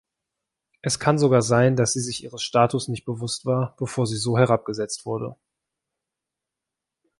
Es 0.81 0.97
kann 0.97 1.19
sogar 1.19 1.43
sein, 1.43 1.75
dass 1.75 1.93
sie 1.93 1.99
sich 1.99 2.23
ihres 2.23 2.41
Status 2.41 2.87
nicht 2.87 3.05
bewusst 3.05 3.45
war, 3.45 3.75
bevor 3.77 4.07
sie 4.07 4.17
so 4.17 4.35
herabgesetzt 4.35 5.05
wurde. 5.05 5.35